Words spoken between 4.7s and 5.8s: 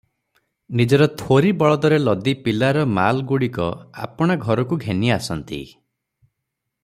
ଘେନି ଆସନ୍ତି।